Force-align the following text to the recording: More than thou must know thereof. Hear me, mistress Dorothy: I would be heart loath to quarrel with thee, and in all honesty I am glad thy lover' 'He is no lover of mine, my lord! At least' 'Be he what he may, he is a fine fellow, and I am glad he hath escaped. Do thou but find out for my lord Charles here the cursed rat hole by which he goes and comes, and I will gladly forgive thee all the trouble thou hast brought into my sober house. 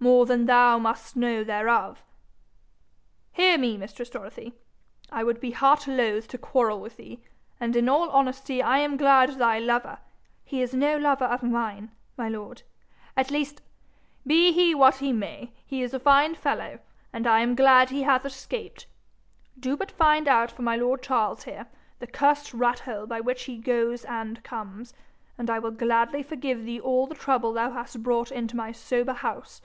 More 0.00 0.26
than 0.26 0.46
thou 0.46 0.78
must 0.78 1.16
know 1.16 1.42
thereof. 1.42 2.04
Hear 3.32 3.58
me, 3.58 3.76
mistress 3.76 4.08
Dorothy: 4.08 4.52
I 5.10 5.24
would 5.24 5.40
be 5.40 5.50
heart 5.50 5.88
loath 5.88 6.28
to 6.28 6.38
quarrel 6.38 6.78
with 6.80 6.96
thee, 6.96 7.20
and 7.58 7.74
in 7.74 7.88
all 7.88 8.08
honesty 8.10 8.62
I 8.62 8.78
am 8.78 8.96
glad 8.96 9.30
thy 9.40 9.58
lover' 9.58 9.98
'He 10.46 10.62
is 10.62 10.72
no 10.72 10.96
lover 10.96 11.24
of 11.24 11.42
mine, 11.42 11.90
my 12.16 12.28
lord! 12.28 12.62
At 13.16 13.32
least' 13.32 13.60
'Be 14.26 14.52
he 14.52 14.72
what 14.72 14.96
he 14.98 15.12
may, 15.12 15.50
he 15.66 15.82
is 15.82 15.92
a 15.92 15.98
fine 15.98 16.36
fellow, 16.36 16.78
and 17.12 17.26
I 17.26 17.40
am 17.40 17.56
glad 17.56 17.90
he 17.90 18.02
hath 18.04 18.24
escaped. 18.24 18.86
Do 19.58 19.70
thou 19.70 19.76
but 19.78 19.90
find 19.90 20.28
out 20.28 20.52
for 20.52 20.62
my 20.62 20.76
lord 20.76 21.02
Charles 21.02 21.42
here 21.42 21.66
the 21.98 22.06
cursed 22.06 22.54
rat 22.54 22.78
hole 22.80 23.06
by 23.06 23.20
which 23.20 23.42
he 23.44 23.58
goes 23.58 24.04
and 24.04 24.44
comes, 24.44 24.94
and 25.36 25.50
I 25.50 25.58
will 25.58 25.72
gladly 25.72 26.22
forgive 26.22 26.64
thee 26.64 26.78
all 26.78 27.08
the 27.08 27.16
trouble 27.16 27.52
thou 27.52 27.72
hast 27.72 28.00
brought 28.04 28.30
into 28.30 28.56
my 28.56 28.70
sober 28.70 29.12
house. 29.14 29.60